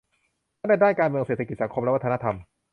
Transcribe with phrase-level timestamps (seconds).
[0.59, 2.35] ทั้งในด้านการเมืองเศรษฐกิจ สังคม และวัฒนธรรม